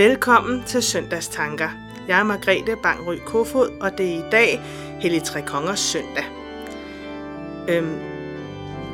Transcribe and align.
Velkommen 0.00 0.64
til 0.64 0.82
Søndagstanker. 0.82 1.68
Jeg 2.08 2.18
er 2.20 2.24
Margrethe 2.24 2.76
Bangry 2.82 3.16
Kofod, 3.26 3.78
og 3.80 3.98
det 3.98 4.14
er 4.14 4.26
i 4.26 4.30
dag 4.30 4.60
Hellig 5.00 5.22
Tre 5.22 5.42
Kongers 5.42 5.80
søndag. 5.80 6.24
Øhm, 7.68 7.98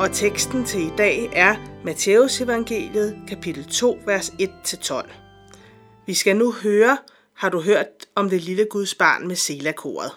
og 0.01 0.13
teksten 0.13 0.65
til 0.65 0.81
i 0.81 0.93
dag 0.99 1.31
er 1.33 1.57
Matteus 1.85 2.41
evangeliet, 2.41 3.19
kapitel 3.29 3.65
2, 3.65 3.99
vers 4.07 4.31
1-12. 4.31 5.11
Vi 6.07 6.15
skal 6.15 6.37
nu 6.37 6.53
høre, 6.53 6.99
har 7.35 7.49
du 7.49 7.61
hørt 7.61 8.07
om 8.15 8.31
det 8.31 8.43
lille 8.43 8.67
Guds 8.71 8.95
barn 8.95 9.29
med 9.29 9.37
selakoret. 9.37 10.11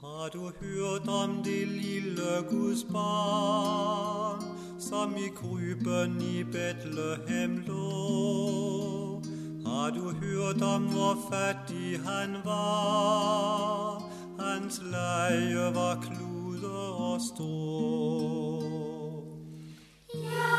Har 0.00 0.28
du 0.32 0.52
hørt 0.60 1.08
om 1.08 1.42
det 1.44 1.68
lille 1.68 2.48
Guds 2.50 2.84
barn, 2.92 4.42
som 4.80 5.16
i 5.16 5.28
kryben 5.36 6.22
i 6.22 6.44
Bethlehem 6.44 7.64
lå? 7.66 9.01
Har 9.72 9.90
du 9.90 10.10
hørt 10.12 10.62
om, 10.62 10.82
hvor 10.82 11.16
fattig 11.30 12.00
han 12.06 12.36
var? 12.44 14.02
Hans 14.38 14.82
leje 14.84 15.74
var 15.74 15.96
kluder 16.02 16.92
og 17.00 17.20
strå. 17.20 18.62
Ja, 20.14 20.52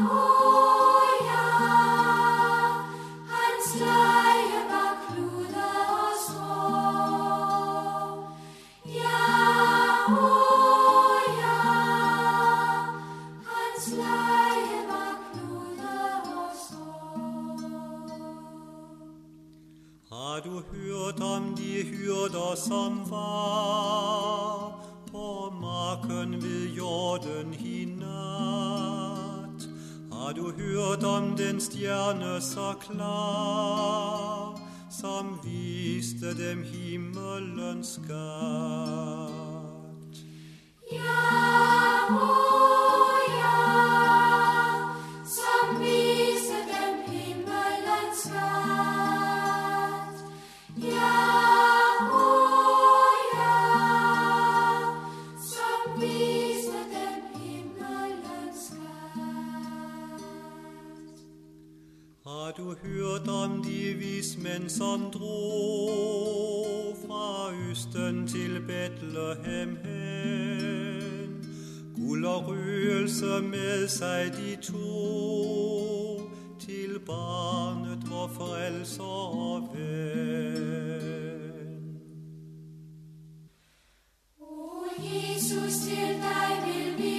oh 0.00 0.81
Har 20.62 20.76
hørt 20.78 21.20
om 21.20 21.54
de 21.56 21.82
hyrder, 21.82 22.54
som 22.54 23.10
var 23.10 24.84
på 25.10 25.54
marken 25.60 26.42
ved 26.42 26.74
jorden 26.76 27.54
i 27.54 27.84
nat? 27.84 29.68
Har 30.12 30.32
du 30.32 30.52
hørt 30.52 31.04
om 31.04 31.36
den 31.36 31.60
stjerne 31.60 32.40
så 32.40 32.74
klar, 32.80 34.60
som 34.90 35.38
viste 35.44 36.34
dem 36.34 36.62
himmelens 36.62 37.88
skat? 37.88 39.11
Har 62.26 62.52
du 62.56 62.74
hørt 62.84 63.28
om 63.28 63.62
de 63.64 63.94
vismænd, 63.94 64.68
som 64.68 65.10
drog 65.10 66.96
fra 67.06 67.52
Østen 67.70 68.28
til 68.28 68.62
Bethlehem 68.66 69.76
hen? 69.84 71.46
Guld 71.96 72.24
og 72.24 72.46
røgelse 72.46 73.42
med 73.42 73.88
sig 73.88 74.32
de 74.36 74.56
to 74.62 76.30
til 76.60 76.98
barnet, 77.06 78.10
vor 78.10 78.30
frelser 78.34 79.02
og 79.02 79.68
ven. 79.74 80.92
O 84.40 84.84
Jesus, 84.98 85.72
til 85.86 86.08
dig 86.22 86.62
vil 86.66 87.04
vi 87.04 87.11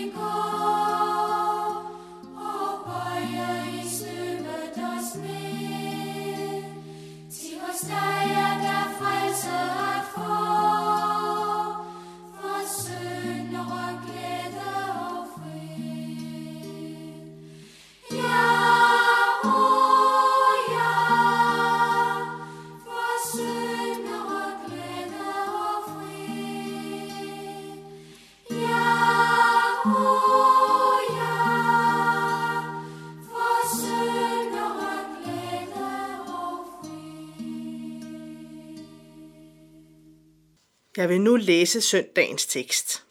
Jeg 41.03 41.09
vil 41.09 41.21
nu 41.21 41.35
læse 41.35 41.81
søndagens 41.81 42.45
tekst. 42.45 43.03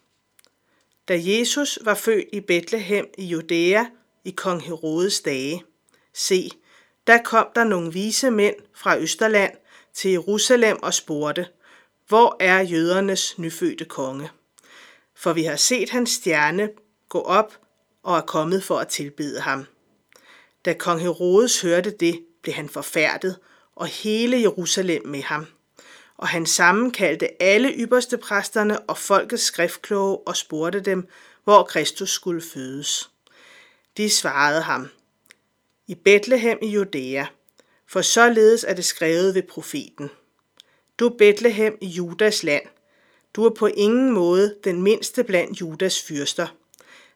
Da 1.09 1.21
Jesus 1.23 1.79
var 1.85 1.95
født 1.95 2.29
i 2.33 2.41
Bethlehem 2.41 3.07
i 3.19 3.25
Judæa 3.25 3.85
i 4.25 4.31
kong 4.31 4.63
Herodes 4.63 5.21
dage, 5.21 5.65
se, 6.15 6.51
der 7.07 7.23
kom 7.23 7.47
der 7.55 7.65
nogle 7.65 7.93
vise 7.93 8.31
mænd 8.31 8.55
fra 8.75 8.99
Østerland 8.99 9.53
til 9.95 10.11
Jerusalem 10.11 10.83
og 10.83 10.95
spurgte, 10.95 11.47
hvor 12.09 12.37
er 12.41 12.61
jødernes 12.61 13.39
nyfødte 13.39 13.85
konge? 13.85 14.31
For 15.15 15.33
vi 15.33 15.43
har 15.43 15.57
set 15.57 15.91
hans 15.91 16.11
stjerne 16.11 16.71
gå 17.09 17.21
op 17.21 17.59
og 18.03 18.17
er 18.17 18.23
kommet 18.23 18.65
for 18.65 18.79
at 18.79 18.89
tilbede 18.89 19.41
ham. 19.41 19.65
Da 20.65 20.73
kong 20.73 21.01
Herodes 21.01 21.61
hørte 21.61 21.91
det, 21.91 22.25
blev 22.43 22.55
han 22.55 22.69
forfærdet, 22.69 23.39
og 23.77 23.87
hele 23.87 24.41
Jerusalem 24.41 25.07
med 25.07 25.23
ham. 25.23 25.47
Og 26.23 26.29
han 26.29 26.47
sammenkaldte 26.47 27.43
alle 27.43 27.73
ypperste 27.73 28.19
præsterne 28.19 28.81
og 28.81 28.99
folkets 28.99 29.43
skriftkloge 29.43 30.19
og 30.19 30.37
spurgte 30.37 30.81
dem, 30.81 31.09
hvor 31.45 31.63
Kristus 31.63 32.11
skulle 32.11 32.43
fødes. 32.55 33.11
De 33.97 34.11
svarede 34.11 34.63
ham, 34.63 34.89
i 35.87 35.95
Bethlehem 35.95 36.59
i 36.63 36.67
Judæa, 36.67 37.27
for 37.87 38.03
således 38.03 38.65
er 38.65 38.75
det 38.75 38.85
skrevet 38.85 39.35
ved 39.35 39.43
profeten. 39.43 40.11
Du 40.99 41.09
Bethlehem 41.09 41.79
i 41.81 41.87
Judas 41.87 42.43
land, 42.43 42.65
du 43.35 43.45
er 43.45 43.55
på 43.55 43.67
ingen 43.67 44.13
måde 44.13 44.57
den 44.65 44.83
mindste 44.83 45.25
blandt 45.25 45.61
Judas 45.61 46.03
fyrster. 46.03 46.47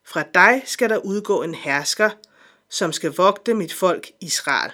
Fra 0.05 0.25
dig 0.35 0.63
skal 0.65 0.91
der 0.91 0.97
udgå 0.99 1.43
en 1.43 1.55
hersker, 1.55 2.11
som 2.69 2.93
skal 2.93 3.11
vogte 3.11 3.55
mit 3.55 3.73
folk 3.73 4.11
Israel. 4.21 4.73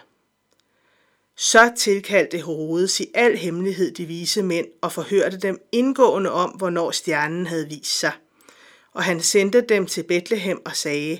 Så 1.36 1.72
tilkaldte 1.76 2.36
Herodes 2.36 3.00
i 3.00 3.06
al 3.14 3.36
hemmelighed 3.36 3.94
de 3.94 4.06
vise 4.06 4.42
mænd 4.42 4.66
og 4.80 4.92
forhørte 4.92 5.38
dem 5.38 5.68
indgående 5.72 6.32
om, 6.32 6.50
hvornår 6.50 6.90
stjernen 6.90 7.46
havde 7.46 7.68
vist 7.68 7.98
sig. 7.98 8.12
Og 8.92 9.04
han 9.04 9.20
sendte 9.20 9.60
dem 9.60 9.86
til 9.86 10.02
Bethlehem 10.02 10.62
og 10.64 10.76
sagde, 10.76 11.18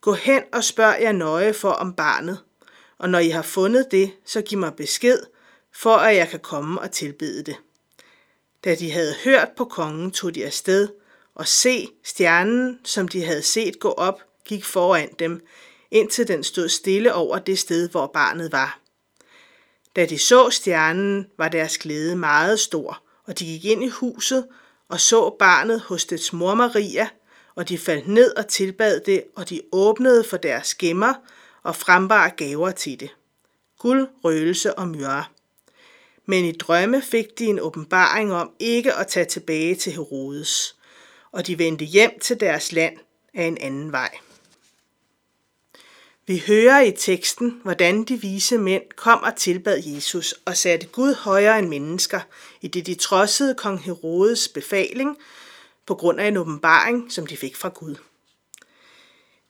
Gå 0.00 0.12
hen 0.12 0.42
og 0.52 0.64
spørg 0.64 0.96
jer 1.00 1.12
nøje 1.12 1.52
for 1.54 1.70
om 1.70 1.92
barnet, 1.92 2.38
og 2.98 3.10
når 3.10 3.18
I 3.18 3.28
har 3.28 3.42
fundet 3.42 3.86
det, 3.90 4.12
så 4.24 4.42
giv 4.42 4.58
mig 4.58 4.74
besked, 4.74 5.18
for 5.74 5.96
at 5.96 6.16
jeg 6.16 6.28
kan 6.28 6.40
komme 6.40 6.80
og 6.80 6.90
tilbede 6.90 7.42
det. 7.42 7.56
Da 8.64 8.74
de 8.74 8.90
havde 8.90 9.14
hørt 9.24 9.48
på 9.56 9.64
kongen, 9.64 10.10
tog 10.10 10.34
de 10.34 10.44
afsted, 10.44 10.88
og 11.34 11.48
se, 11.48 11.88
stjernen, 12.04 12.78
som 12.84 13.08
de 13.08 13.24
havde 13.24 13.42
set 13.42 13.80
gå 13.80 13.88
op, 13.88 14.22
gik 14.44 14.64
foran 14.64 15.14
dem, 15.18 15.46
indtil 15.90 16.28
den 16.28 16.44
stod 16.44 16.68
stille 16.68 17.14
over 17.14 17.38
det 17.38 17.58
sted, 17.58 17.88
hvor 17.88 18.06
barnet 18.06 18.52
var. 18.52 18.79
Da 19.96 20.06
de 20.06 20.18
så 20.18 20.50
stjernen, 20.50 21.26
var 21.38 21.48
deres 21.48 21.78
glæde 21.78 22.16
meget 22.16 22.60
stor, 22.60 23.02
og 23.26 23.38
de 23.38 23.44
gik 23.44 23.64
ind 23.64 23.84
i 23.84 23.88
huset 23.88 24.46
og 24.90 25.00
så 25.00 25.36
barnet 25.38 25.80
hos 25.80 26.04
dets 26.04 26.32
mor 26.32 26.54
Maria, 26.54 27.08
og 27.54 27.68
de 27.68 27.78
faldt 27.78 28.08
ned 28.08 28.36
og 28.36 28.48
tilbad 28.48 29.00
det, 29.00 29.24
og 29.36 29.48
de 29.48 29.60
åbnede 29.72 30.24
for 30.24 30.36
deres 30.36 30.74
gemmer 30.74 31.14
og 31.62 31.76
frembar 31.76 32.28
gaver 32.28 32.70
til 32.70 33.00
det. 33.00 33.10
Guld, 33.78 34.08
røgelse 34.24 34.74
og 34.74 34.88
myrre. 34.88 35.24
Men 36.26 36.44
i 36.44 36.52
drømme 36.52 37.02
fik 37.02 37.38
de 37.38 37.44
en 37.44 37.60
åbenbaring 37.60 38.32
om 38.32 38.50
ikke 38.58 38.94
at 38.94 39.06
tage 39.06 39.26
tilbage 39.26 39.74
til 39.74 39.92
Herodes, 39.92 40.76
og 41.32 41.46
de 41.46 41.58
vendte 41.58 41.84
hjem 41.84 42.18
til 42.18 42.40
deres 42.40 42.72
land 42.72 42.96
af 43.34 43.44
en 43.44 43.58
anden 43.60 43.92
vej. 43.92 44.10
Vi 46.30 46.42
hører 46.46 46.80
i 46.80 46.92
teksten, 46.92 47.60
hvordan 47.62 48.04
de 48.04 48.20
vise 48.20 48.58
mænd 48.58 48.82
kom 48.96 49.22
og 49.22 49.36
tilbad 49.36 49.82
Jesus 49.86 50.34
og 50.44 50.56
satte 50.56 50.86
Gud 50.86 51.14
højere 51.14 51.58
end 51.58 51.68
mennesker, 51.68 52.20
i 52.60 52.68
det 52.68 52.86
de 52.86 52.94
trodsede 52.94 53.54
kong 53.54 53.82
Herodes 53.82 54.48
befaling 54.48 55.16
på 55.86 55.94
grund 55.94 56.20
af 56.20 56.28
en 56.28 56.36
åbenbaring, 56.36 57.12
som 57.12 57.26
de 57.26 57.36
fik 57.36 57.56
fra 57.56 57.68
Gud. 57.68 57.94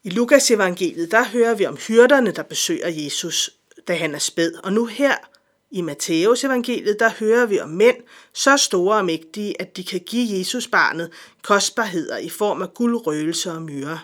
I 0.03 0.09
Lukas 0.09 0.51
evangeliet, 0.51 1.11
der 1.11 1.23
hører 1.23 1.55
vi 1.55 1.65
om 1.65 1.77
hyrderne, 1.87 2.31
der 2.31 2.43
besøger 2.43 2.87
Jesus, 2.87 3.49
da 3.87 3.95
han 3.95 4.15
er 4.15 4.19
spæd. 4.19 4.53
Og 4.63 4.73
nu 4.73 4.85
her 4.85 5.15
i 5.71 5.81
Matteus 5.81 6.43
evangeliet, 6.43 6.99
der 6.99 7.09
hører 7.19 7.45
vi 7.45 7.59
om 7.59 7.69
mænd 7.69 7.97
så 8.33 8.57
store 8.57 8.97
og 8.97 9.05
mægtige, 9.05 9.61
at 9.61 9.77
de 9.77 9.83
kan 9.83 9.99
give 9.99 10.39
Jesus 10.39 10.67
barnet 10.67 11.11
kostbarheder 11.41 12.17
i 12.17 12.29
form 12.29 12.61
af 12.61 12.73
guld, 12.73 13.07
røgelse 13.07 13.51
og 13.51 13.61
myre. 13.61 13.99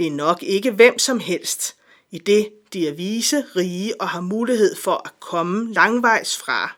Det 0.00 0.06
er 0.06 0.10
nok 0.10 0.42
ikke 0.42 0.70
hvem 0.70 0.98
som 0.98 1.18
helst, 1.18 1.76
i 2.10 2.18
det 2.18 2.52
de 2.72 2.88
er 2.88 2.92
vise, 2.92 3.44
rige 3.56 4.00
og 4.00 4.08
har 4.08 4.20
mulighed 4.20 4.76
for 4.76 5.02
at 5.04 5.20
komme 5.20 5.72
langvejs 5.72 6.36
fra. 6.36 6.76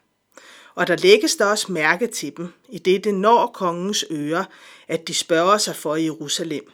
Og 0.74 0.86
der 0.86 0.96
lægges 0.96 1.36
der 1.36 1.44
også 1.44 1.72
mærke 1.72 2.06
til 2.06 2.36
dem, 2.36 2.52
i 2.68 2.78
det 2.78 3.04
det 3.04 3.14
når 3.14 3.46
kongens 3.46 4.04
ører, 4.10 4.44
at 4.88 5.08
de 5.08 5.14
spørger 5.14 5.58
sig 5.58 5.76
for 5.76 5.96
i 5.96 6.04
Jerusalem. 6.04 6.72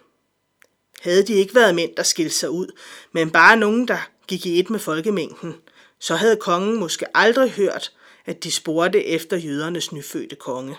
Havde 1.00 1.22
de 1.22 1.34
ikke 1.34 1.54
været 1.54 1.74
mænd, 1.74 1.96
der 1.96 2.02
skilte 2.02 2.34
sig 2.34 2.50
ud, 2.50 2.66
men 3.12 3.30
bare 3.30 3.56
nogen, 3.56 3.88
der 3.88 4.08
gik 4.26 4.46
i 4.46 4.60
et 4.60 4.70
med 4.70 4.78
folkemængden, 4.78 5.54
så 6.00 6.14
havde 6.14 6.36
kongen 6.36 6.78
måske 6.78 7.16
aldrig 7.16 7.50
hørt, 7.50 7.92
at 8.26 8.44
de 8.44 8.52
spurgte 8.52 9.04
efter 9.04 9.36
jødernes 9.36 9.92
nyfødte 9.92 10.36
konge. 10.36 10.76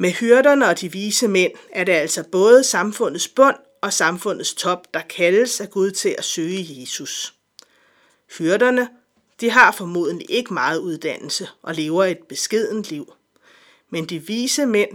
Med 0.00 0.10
hyrderne 0.10 0.68
og 0.68 0.80
de 0.80 0.92
vise 0.92 1.28
mænd 1.28 1.52
er 1.72 1.84
det 1.84 1.92
altså 1.92 2.24
både 2.32 2.64
samfundets 2.64 3.28
bund 3.28 3.56
og 3.80 3.92
samfundets 3.92 4.54
top, 4.54 4.94
der 4.94 5.00
kaldes 5.00 5.60
af 5.60 5.70
Gud 5.70 5.90
til 5.90 6.14
at 6.18 6.24
søge 6.24 6.66
Jesus. 6.80 7.34
Hyrderne, 8.38 8.88
de 9.40 9.50
har 9.50 9.72
formodentlig 9.72 10.30
ikke 10.30 10.54
meget 10.54 10.78
uddannelse 10.78 11.48
og 11.62 11.74
lever 11.74 12.04
et 12.04 12.18
beskedent 12.18 12.90
liv. 12.90 13.12
Men 13.90 14.04
de 14.04 14.26
vise 14.26 14.66
mænd, 14.66 14.90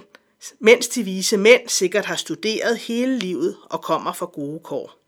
mens 0.59 0.87
de 0.87 1.03
vise 1.03 1.37
mænd 1.37 1.69
sikkert 1.69 2.05
har 2.05 2.15
studeret 2.15 2.77
hele 2.77 3.19
livet 3.19 3.57
og 3.69 3.81
kommer 3.81 4.13
fra 4.13 4.25
gode 4.25 4.59
kår. 4.59 4.99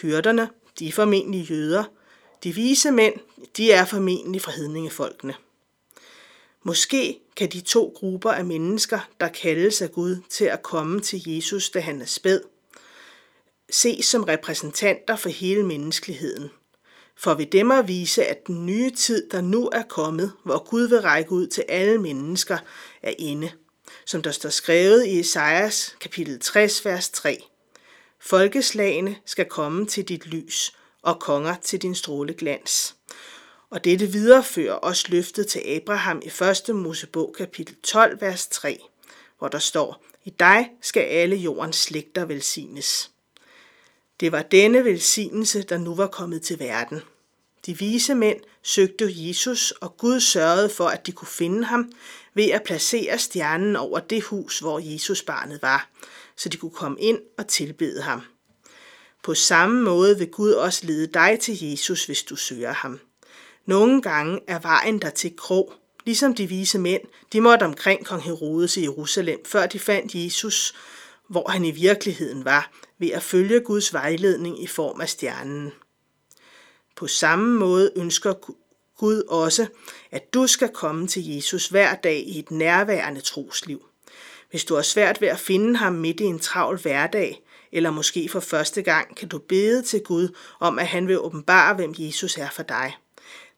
Hyrderne, 0.00 0.48
de 0.78 0.88
er 0.88 0.92
formentlig 0.92 1.50
jøder. 1.50 1.84
De 2.44 2.54
vise 2.54 2.90
mænd, 2.90 3.14
de 3.56 3.72
er 3.72 3.84
formentlig 3.84 4.42
fra 4.42 4.52
hedningefolkene. 4.52 5.34
Måske 6.62 7.20
kan 7.36 7.48
de 7.48 7.60
to 7.60 7.92
grupper 7.96 8.30
af 8.30 8.44
mennesker, 8.44 9.08
der 9.20 9.28
kaldes 9.28 9.82
af 9.82 9.92
Gud 9.92 10.16
til 10.28 10.44
at 10.44 10.62
komme 10.62 11.00
til 11.00 11.22
Jesus, 11.26 11.70
da 11.70 11.80
han 11.80 12.00
er 12.00 12.06
spæd, 12.06 12.40
ses 13.70 14.06
som 14.06 14.24
repræsentanter 14.24 15.16
for 15.16 15.28
hele 15.28 15.62
menneskeligheden. 15.62 16.50
For 17.16 17.34
ved 17.34 17.46
dem 17.46 17.70
at 17.70 17.88
vise, 17.88 18.24
at 18.24 18.46
den 18.46 18.66
nye 18.66 18.90
tid, 18.90 19.30
der 19.30 19.40
nu 19.40 19.68
er 19.72 19.82
kommet, 19.82 20.32
hvor 20.44 20.68
Gud 20.70 20.88
vil 20.88 21.00
række 21.00 21.32
ud 21.32 21.46
til 21.46 21.64
alle 21.68 21.98
mennesker, 21.98 22.58
er 23.02 23.14
inde. 23.18 23.50
Som 24.06 24.22
der 24.22 24.30
står 24.30 24.48
skrevet 24.48 25.06
i 25.06 25.20
Esajas 25.20 25.96
kapitel 26.00 26.40
60, 26.40 26.84
vers 26.84 27.10
3. 27.10 27.44
Folkeslagene 28.20 29.16
skal 29.24 29.44
komme 29.44 29.86
til 29.86 30.08
dit 30.08 30.26
lys, 30.26 30.72
og 31.02 31.20
konger 31.20 31.54
til 31.62 31.82
din 31.82 31.94
stråleglans. 31.94 32.94
Og 33.74 33.84
dette 33.84 34.06
viderefører 34.06 34.74
også 34.74 35.04
løftet 35.08 35.46
til 35.46 35.58
Abraham 35.58 36.22
i 36.24 36.30
1. 36.68 36.76
Mosebog 36.76 37.34
kapitel 37.38 37.76
12, 37.82 38.20
vers 38.20 38.46
3, 38.46 38.78
hvor 39.38 39.48
der 39.48 39.58
står, 39.58 40.04
I 40.24 40.30
dig 40.30 40.70
skal 40.80 41.00
alle 41.00 41.36
jordens 41.36 41.76
slægter 41.76 42.24
velsignes. 42.24 43.10
Det 44.20 44.32
var 44.32 44.42
denne 44.42 44.84
velsignelse, 44.84 45.62
der 45.62 45.78
nu 45.78 45.94
var 45.94 46.06
kommet 46.06 46.42
til 46.42 46.58
verden. 46.58 47.00
De 47.66 47.78
vise 47.78 48.14
mænd 48.14 48.40
søgte 48.62 49.12
Jesus, 49.16 49.70
og 49.70 49.96
Gud 49.96 50.20
sørgede 50.20 50.70
for, 50.70 50.86
at 50.86 51.06
de 51.06 51.12
kunne 51.12 51.28
finde 51.28 51.64
ham 51.64 51.92
ved 52.34 52.50
at 52.50 52.62
placere 52.62 53.18
stjernen 53.18 53.76
over 53.76 54.00
det 54.00 54.22
hus, 54.22 54.58
hvor 54.58 54.78
Jesus 54.78 55.22
barnet 55.22 55.62
var, 55.62 55.90
så 56.36 56.48
de 56.48 56.56
kunne 56.56 56.70
komme 56.70 57.00
ind 57.00 57.18
og 57.38 57.48
tilbede 57.48 58.02
ham. 58.02 58.22
På 59.22 59.34
samme 59.34 59.82
måde 59.82 60.18
vil 60.18 60.30
Gud 60.30 60.52
også 60.52 60.86
lede 60.86 61.06
dig 61.06 61.38
til 61.40 61.64
Jesus, 61.64 62.06
hvis 62.06 62.22
du 62.22 62.36
søger 62.36 62.72
ham. 62.72 63.00
Nogle 63.66 64.02
gange 64.02 64.40
er 64.46 64.58
vejen 64.58 64.98
der 64.98 65.10
til 65.10 65.36
krog, 65.36 65.72
ligesom 66.04 66.34
de 66.34 66.46
vise 66.46 66.78
mænd, 66.78 67.02
de 67.32 67.40
måtte 67.40 67.64
omkring 67.64 68.06
kong 68.06 68.22
Herodes 68.22 68.76
i 68.76 68.82
Jerusalem, 68.82 69.44
før 69.46 69.66
de 69.66 69.78
fandt 69.78 70.14
Jesus, 70.14 70.74
hvor 71.28 71.50
han 71.50 71.64
i 71.64 71.70
virkeligheden 71.70 72.44
var, 72.44 72.70
ved 72.98 73.10
at 73.10 73.22
følge 73.22 73.60
Guds 73.60 73.92
vejledning 73.92 74.62
i 74.62 74.66
form 74.66 75.00
af 75.00 75.08
stjernen. 75.08 75.72
På 76.96 77.06
samme 77.06 77.58
måde 77.58 77.92
ønsker 77.96 78.34
Gud 78.98 79.22
også, 79.28 79.66
at 80.10 80.34
du 80.34 80.46
skal 80.46 80.68
komme 80.68 81.06
til 81.06 81.34
Jesus 81.34 81.68
hver 81.68 81.94
dag 81.94 82.24
i 82.26 82.38
et 82.38 82.50
nærværende 82.50 83.20
trosliv. 83.20 83.82
Hvis 84.50 84.64
du 84.64 84.74
har 84.74 84.82
svært 84.82 85.20
ved 85.20 85.28
at 85.28 85.38
finde 85.38 85.76
ham 85.76 85.92
midt 85.92 86.20
i 86.20 86.24
en 86.24 86.38
travl 86.38 86.80
hverdag, 86.80 87.42
eller 87.72 87.90
måske 87.90 88.28
for 88.28 88.40
første 88.40 88.82
gang, 88.82 89.16
kan 89.16 89.28
du 89.28 89.38
bede 89.38 89.82
til 89.82 90.00
Gud 90.00 90.28
om, 90.60 90.78
at 90.78 90.86
han 90.86 91.08
vil 91.08 91.20
åbenbare, 91.20 91.74
hvem 91.74 91.94
Jesus 91.98 92.38
er 92.38 92.50
for 92.50 92.62
dig. 92.62 92.96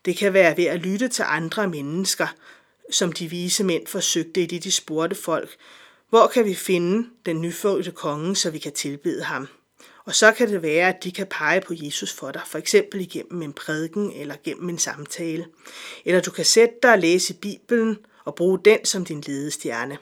Det 0.06 0.16
kan 0.16 0.32
være 0.32 0.56
ved 0.56 0.64
at 0.64 0.80
lytte 0.80 1.08
til 1.08 1.24
andre 1.28 1.68
mennesker, 1.68 2.26
som 2.90 3.12
de 3.12 3.30
vise 3.30 3.64
mænd 3.64 3.86
forsøgte 3.86 4.42
i 4.42 4.46
det, 4.46 4.64
de 4.64 4.72
spurgte 4.72 5.16
folk. 5.16 5.56
Hvor 6.08 6.26
kan 6.26 6.44
vi 6.44 6.54
finde 6.54 7.08
den 7.26 7.40
nyfødte 7.40 7.90
konge, 7.90 8.36
så 8.36 8.50
vi 8.50 8.58
kan 8.58 8.72
tilbede 8.72 9.22
ham? 9.22 9.48
Og 10.04 10.14
så 10.14 10.32
kan 10.32 10.48
det 10.48 10.62
være, 10.62 10.88
at 10.88 11.04
de 11.04 11.12
kan 11.12 11.26
pege 11.26 11.60
på 11.60 11.74
Jesus 11.76 12.12
for 12.12 12.30
dig, 12.30 12.42
for 12.46 12.58
eksempel 12.58 13.00
igennem 13.00 13.42
en 13.42 13.52
prædiken 13.52 14.12
eller 14.12 14.34
gennem 14.44 14.68
en 14.68 14.78
samtale. 14.78 15.46
Eller 16.04 16.20
du 16.20 16.30
kan 16.30 16.44
sætte 16.44 16.74
dig 16.82 16.92
og 16.92 16.98
læse 16.98 17.34
Bibelen 17.34 17.98
og 18.24 18.34
bruge 18.34 18.58
den 18.64 18.84
som 18.84 19.04
din 19.04 19.20
ledestjerne. 19.26 19.98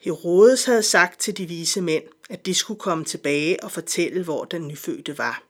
Herodes 0.00 0.64
havde 0.64 0.82
sagt 0.82 1.20
til 1.20 1.38
de 1.38 1.46
vise 1.46 1.80
mænd, 1.80 2.04
at 2.30 2.46
de 2.46 2.54
skulle 2.54 2.80
komme 2.80 3.04
tilbage 3.04 3.64
og 3.64 3.72
fortælle, 3.72 4.24
hvor 4.24 4.44
den 4.44 4.68
nyfødte 4.68 5.18
var. 5.18 5.42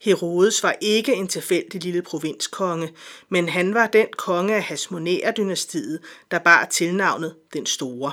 Herodes 0.00 0.62
var 0.62 0.76
ikke 0.80 1.14
en 1.14 1.28
tilfældig 1.28 1.84
lille 1.84 2.02
provinskonge, 2.02 2.92
men 3.28 3.48
han 3.48 3.74
var 3.74 3.86
den 3.86 4.06
konge 4.16 4.54
af 4.54 4.62
Hasmonæer-dynastiet, 4.62 5.98
der 6.30 6.38
bar 6.38 6.64
tilnavnet 6.64 7.34
Den 7.52 7.66
Store. 7.66 8.12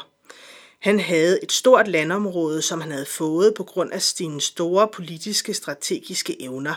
Han 0.79 0.99
havde 0.99 1.43
et 1.43 1.51
stort 1.51 1.87
landområde, 1.87 2.61
som 2.61 2.81
han 2.81 2.91
havde 2.91 3.05
fået 3.05 3.53
på 3.53 3.63
grund 3.63 3.91
af 3.91 4.01
sine 4.01 4.41
store 4.41 4.87
politiske 4.87 5.53
strategiske 5.53 6.41
evner. 6.41 6.75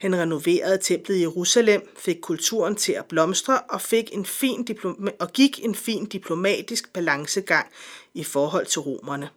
Han 0.00 0.16
renoverede 0.16 0.78
templet 0.82 1.16
i 1.16 1.20
Jerusalem, 1.20 1.88
fik 1.98 2.16
kulturen 2.22 2.76
til 2.76 2.92
at 2.92 3.04
blomstre 3.04 3.60
og, 3.60 3.80
fik 3.80 4.10
en 4.12 4.26
fin 4.26 4.66
diploma- 4.70 5.16
og 5.20 5.32
gik 5.32 5.64
en 5.64 5.74
fin 5.74 6.06
diplomatisk 6.06 6.92
balancegang 6.92 7.66
i 8.14 8.24
forhold 8.24 8.66
til 8.66 8.80
romerne. 8.80 9.28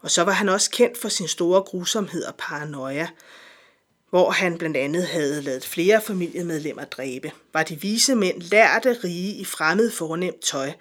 Og 0.00 0.10
så 0.10 0.22
var 0.22 0.32
han 0.32 0.48
også 0.48 0.70
kendt 0.70 0.98
for 0.98 1.08
sin 1.08 1.28
store 1.28 1.62
grusomhed 1.62 2.24
og 2.24 2.34
paranoia, 2.38 3.08
hvor 4.12 4.30
han 4.30 4.58
blandt 4.58 4.76
andet 4.76 5.06
havde 5.06 5.42
lavet 5.42 5.64
flere 5.64 6.00
familiemedlemmer 6.00 6.84
dræbe. 6.84 7.32
Var 7.52 7.62
de 7.62 7.80
vise 7.80 8.14
mænd 8.14 8.42
lærte 8.42 8.98
rige 9.04 9.34
i 9.34 9.44
fremmed 9.44 9.90
fornemt 9.90 10.40
tøj, 10.40 10.72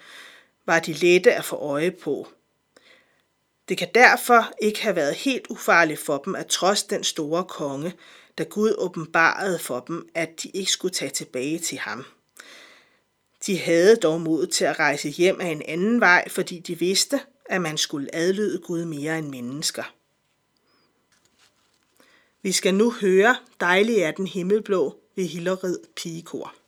var 0.66 0.80
de 0.80 0.94
lette 0.94 1.34
at 1.34 1.46
få 1.46 1.56
øje 1.56 1.92
på. 1.92 2.28
Det 3.70 3.78
kan 3.78 3.88
derfor 3.96 4.52
ikke 4.62 4.82
have 4.82 4.96
været 4.96 5.16
helt 5.16 5.48
ufarligt 5.50 6.00
for 6.00 6.18
dem 6.18 6.36
at 6.36 6.48
trods 6.48 6.84
den 6.84 7.04
store 7.04 7.44
konge, 7.44 7.94
da 8.38 8.44
Gud 8.44 8.76
åbenbarede 8.78 9.60
for 9.60 9.80
dem, 9.80 10.10
at 10.16 10.44
de 10.44 10.50
ikke 10.50 10.72
skulle 10.72 10.94
tage 10.94 11.12
tilbage 11.12 11.60
til 11.60 11.78
ham. 11.78 12.06
De 13.46 13.60
havde 13.60 13.96
dog 13.96 14.22
mod 14.22 14.48
til 14.48 14.66
at 14.66 14.80
rejse 14.80 15.10
hjem 15.10 15.42
af 15.42 15.48
en 15.48 15.62
anden 15.68 16.00
vej, 16.00 16.30
fordi 16.30 16.60
de 16.60 16.80
vidste, 16.80 17.20
at 17.46 17.62
man 17.62 17.78
skulle 17.78 18.16
adlyde 18.16 18.60
Gud 18.60 18.86
mere 18.86 19.18
end 19.18 19.28
mennesker. 19.28 19.84
Vi 22.44 22.52
skal 22.52 22.74
nu 22.76 22.92
høre 22.92 23.36
Dejlig 23.60 23.98
er 23.98 24.12
den 24.12 24.28
himmelblå 24.28 24.96
ved 25.16 25.26
Hillerød 25.26 25.80
Pigekor. 25.96 26.61